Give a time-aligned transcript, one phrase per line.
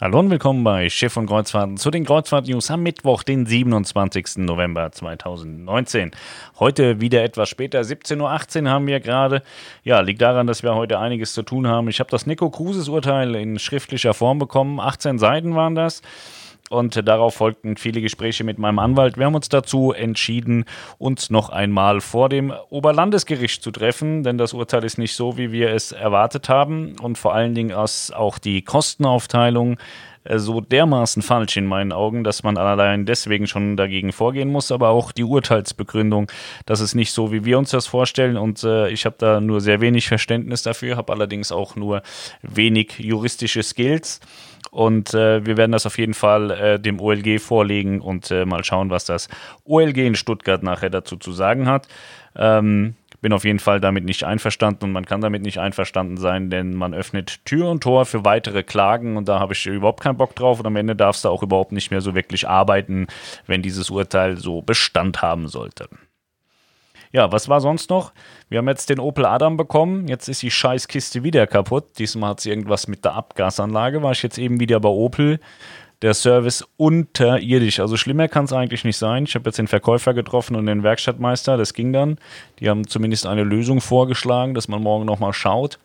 [0.00, 4.38] Hallo und willkommen bei Schiff und Kreuzfahrten zu den Kreuzfahrt-News am Mittwoch, den 27.
[4.38, 6.10] November 2019.
[6.58, 9.44] Heute wieder etwas später, 17.18 Uhr haben wir gerade.
[9.84, 11.86] Ja, liegt daran, dass wir heute einiges zu tun haben.
[11.86, 14.80] Ich habe das Nico Cruises Urteil in schriftlicher Form bekommen.
[14.80, 16.02] 18 Seiten waren das
[16.70, 19.18] und darauf folgten viele Gespräche mit meinem Anwalt.
[19.18, 20.64] Wir haben uns dazu entschieden,
[20.98, 25.52] uns noch einmal vor dem Oberlandesgericht zu treffen, denn das Urteil ist nicht so, wie
[25.52, 26.96] wir es erwartet haben.
[27.00, 29.76] Und vor allen Dingen ist auch die Kostenaufteilung
[30.24, 34.72] äh, so dermaßen falsch in meinen Augen, dass man allein deswegen schon dagegen vorgehen muss,
[34.72, 36.30] aber auch die Urteilsbegründung,
[36.66, 38.36] das ist nicht so, wie wir uns das vorstellen.
[38.36, 42.02] Und äh, ich habe da nur sehr wenig Verständnis dafür, habe allerdings auch nur
[42.42, 44.20] wenig juristische Skills
[44.74, 48.64] und äh, wir werden das auf jeden Fall äh, dem OLG vorlegen und äh, mal
[48.64, 49.28] schauen, was das
[49.64, 51.86] OLG in Stuttgart nachher dazu zu sagen hat.
[52.34, 56.50] Ähm, bin auf jeden Fall damit nicht einverstanden und man kann damit nicht einverstanden sein,
[56.50, 60.18] denn man öffnet Tür und Tor für weitere Klagen und da habe ich überhaupt keinen
[60.18, 63.06] Bock drauf und am Ende darfst du auch überhaupt nicht mehr so wirklich arbeiten,
[63.46, 65.88] wenn dieses Urteil so Bestand haben sollte.
[67.14, 68.12] Ja, was war sonst noch?
[68.48, 70.08] Wir haben jetzt den Opel Adam bekommen.
[70.08, 71.96] Jetzt ist die Scheißkiste wieder kaputt.
[71.96, 74.02] Diesmal hat sie irgendwas mit der Abgasanlage.
[74.02, 75.38] War ich jetzt eben wieder bei Opel.
[76.02, 77.78] Der Service unterirdisch.
[77.78, 79.26] Also schlimmer kann es eigentlich nicht sein.
[79.26, 81.56] Ich habe jetzt den Verkäufer getroffen und den Werkstattmeister.
[81.56, 82.18] Das ging dann.
[82.58, 85.78] Die haben zumindest eine Lösung vorgeschlagen, dass man morgen nochmal schaut.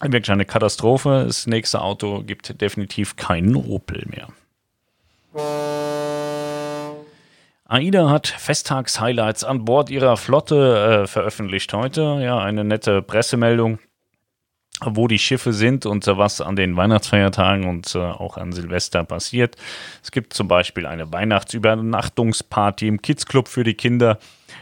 [0.00, 1.24] Wirklich eine Katastrophe.
[1.26, 4.28] Das nächste Auto gibt definitiv keinen Opel mehr.
[7.66, 12.18] AIDA hat Festtags-Highlights an Bord ihrer Flotte äh, veröffentlicht heute.
[12.20, 13.78] Ja, eine nette Pressemeldung,
[14.84, 19.02] wo die Schiffe sind und äh, was an den Weihnachtsfeiertagen und äh, auch an Silvester
[19.04, 19.56] passiert.
[20.02, 24.18] Es gibt zum Beispiel eine Weihnachtsübernachtungsparty im Kids Club für die Kinder.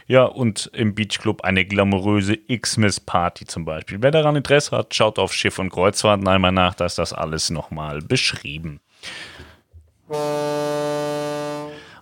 [0.07, 4.01] Ja, und im Beach Club eine glamouröse Xmas-Party zum Beispiel.
[4.01, 7.49] Wer daran Interesse hat, schaut auf Schiff und Kreuzfahrten einmal nach, da ist das alles
[7.49, 8.79] nochmal beschrieben.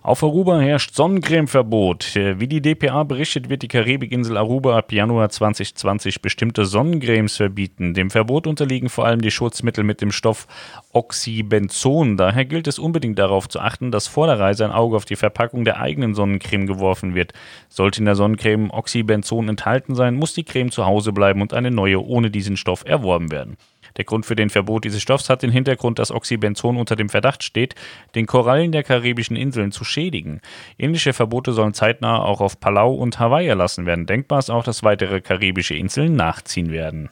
[0.04, 2.16] Auf Aruba herrscht Sonnencremeverbot.
[2.16, 7.94] Wie die DPA berichtet, wird die Karibikinsel Aruba ab Januar 2020 bestimmte Sonnencremes verbieten.
[7.94, 10.48] Dem Verbot unterliegen vor allem die Schutzmittel mit dem Stoff
[10.92, 12.16] Oxybenzon.
[12.16, 15.14] Daher gilt es unbedingt darauf zu achten, dass vor der Reise ein Auge auf die
[15.14, 17.32] Verpackung der eigenen Sonnencreme geworfen wird.
[17.68, 21.70] Sollte in der Sonnencreme Oxybenzon enthalten sein, muss die Creme zu Hause bleiben und eine
[21.70, 23.56] neue ohne diesen Stoff erworben werden.
[23.96, 27.42] Der Grund für den Verbot dieses Stoffs hat den Hintergrund, dass Oxybenzon unter dem Verdacht
[27.42, 27.74] steht,
[28.14, 30.40] den Korallen der karibischen Inseln zu schädigen.
[30.78, 34.06] Ähnliche Verbote sollen zeitnah auch auf Palau und Hawaii erlassen werden.
[34.06, 37.10] Denkbar ist auch, dass weitere karibische Inseln nachziehen werden.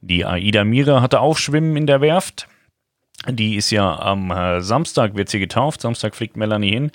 [0.00, 2.48] Die Aida Mira hatte Aufschwimmen in der Werft.
[3.28, 5.80] Die ist ja am äh, Samstag, wird sie getauft.
[5.80, 6.90] Samstag fliegt Melanie hin.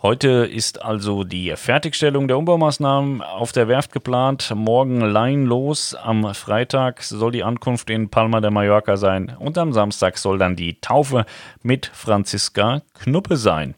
[0.00, 4.52] Heute ist also die Fertigstellung der Umbaumaßnahmen auf der Werft geplant.
[4.54, 5.94] Morgen Line los.
[5.94, 9.36] Am Freitag soll die Ankunft in Palma de Mallorca sein.
[9.38, 11.26] Und am Samstag soll dann die Taufe
[11.62, 13.74] mit Franziska Knuppe sein.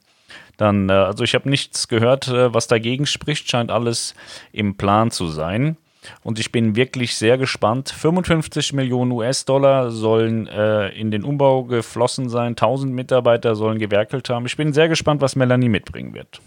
[0.56, 3.50] Dann, äh, also ich habe nichts gehört, äh, was dagegen spricht.
[3.50, 4.14] Scheint alles
[4.52, 5.76] im Plan zu sein.
[6.22, 7.90] Und ich bin wirklich sehr gespannt.
[7.90, 12.52] 55 Millionen US-Dollar sollen äh, in den Umbau geflossen sein.
[12.52, 14.46] 1000 Mitarbeiter sollen gewerkelt haben.
[14.46, 16.40] Ich bin sehr gespannt, was Melanie mitbringen wird.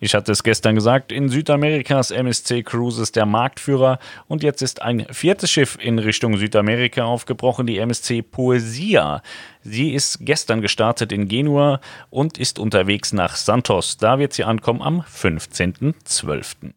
[0.00, 3.98] Ich hatte es gestern gesagt, in Südamerika ist MSC Cruises der Marktführer
[4.28, 9.22] und jetzt ist ein viertes Schiff in Richtung Südamerika aufgebrochen, die MSC Poesia.
[9.62, 13.96] Sie ist gestern gestartet in Genua und ist unterwegs nach Santos.
[13.96, 16.72] Da wird sie ankommen am 15.12.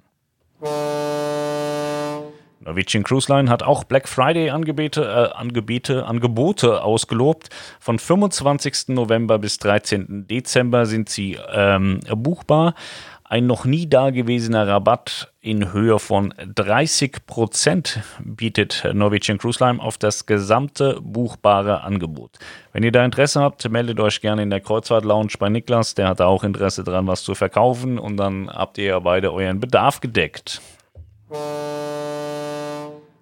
[2.63, 7.49] Norwegian Cruise Line hat auch Black Friday Angebote, äh, Angebote, Angebote ausgelobt.
[7.79, 8.89] Von 25.
[8.89, 10.27] November bis 13.
[10.27, 12.75] Dezember sind sie ähm, buchbar.
[13.23, 19.97] Ein noch nie dagewesener Rabatt in Höhe von 30 Prozent bietet Norwegian Cruise Line auf
[19.97, 22.39] das gesamte buchbare Angebot.
[22.73, 25.95] Wenn ihr da Interesse habt, meldet euch gerne in der Kreuzfahrt Lounge bei Niklas.
[25.95, 29.31] Der hat da auch Interesse dran, was zu verkaufen und dann habt ihr ja beide
[29.31, 30.61] euren Bedarf gedeckt.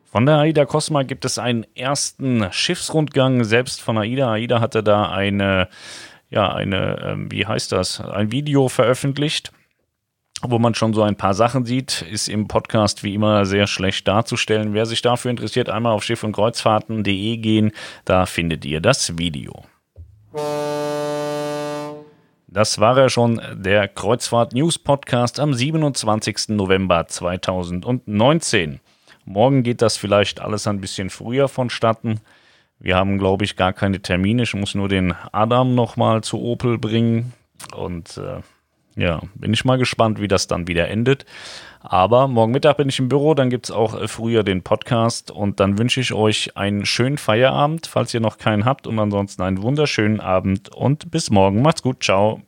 [0.06, 4.32] Von der AIDA Cosma gibt es einen ersten Schiffsrundgang, selbst von AIDA.
[4.32, 5.70] AIDA hatte da eine,
[6.30, 9.52] ja, eine, ähm, wie heißt das, ein Video veröffentlicht
[10.42, 14.08] wo man schon so ein paar Sachen sieht, ist im Podcast wie immer sehr schlecht
[14.08, 14.74] darzustellen.
[14.74, 17.72] Wer sich dafür interessiert, einmal auf schiff- und kreuzfahrten.de gehen,
[18.06, 19.64] da findet ihr das Video.
[22.52, 26.50] Das war ja schon der Kreuzfahrt News Podcast am 27.
[26.50, 28.80] November 2019.
[29.24, 32.22] Morgen geht das vielleicht alles ein bisschen früher vonstatten.
[32.80, 34.42] Wir haben, glaube ich, gar keine Termine.
[34.42, 37.34] Ich muss nur den Adam nochmal zu Opel bringen.
[37.76, 38.42] Und äh,
[39.00, 41.26] Ja, bin ich mal gespannt, wie das dann wieder endet.
[41.80, 45.32] Aber morgen Mittag bin ich im Büro, dann gibt es auch äh, früher den Podcast
[45.32, 49.42] und dann wünsche ich euch einen schönen Feierabend, falls ihr noch keinen habt und ansonsten
[49.42, 51.62] einen wunderschönen Abend und bis morgen.
[51.62, 52.42] Macht's gut, ciao.